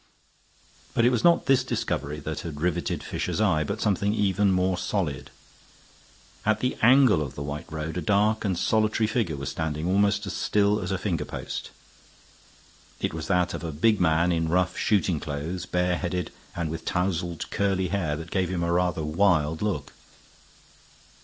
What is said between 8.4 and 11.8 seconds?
and solitary figure was standing almost as still as a finger post.